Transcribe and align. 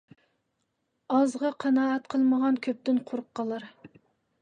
ئازغا 1.17 1.53
قانائەت 1.65 2.09
قىلمىغان 2.17 2.61
كۆپتىن 2.67 3.01
قۇرۇق 3.11 3.33
قالار. 3.41 3.73